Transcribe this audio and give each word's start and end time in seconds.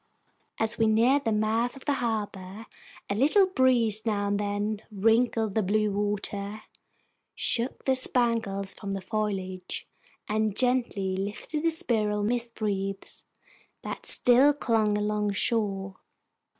As 0.57 0.79
we 0.79 0.87
neared 0.87 1.25
the 1.25 1.31
mouth 1.31 1.75
of 1.75 1.85
the 1.85 1.93
harbor 2.01 2.65
a 3.07 3.13
little 3.13 3.45
breeze 3.45 4.03
now 4.03 4.29
and 4.29 4.39
then 4.39 4.81
wrinkled 4.91 5.53
the 5.53 5.61
blue 5.61 5.91
water, 5.91 6.63
shook 7.35 7.85
the 7.85 7.93
spangles 7.93 8.73
from 8.73 8.93
the 8.93 8.99
foliage, 9.01 9.87
and 10.27 10.57
gently 10.57 11.15
lifted 11.15 11.61
the 11.61 11.69
spiral 11.69 12.23
mist 12.23 12.59
wreaths 12.61 13.25
that 13.83 14.07
still 14.07 14.53
clung 14.55 14.97
along 14.97 15.33
shore. 15.33 15.97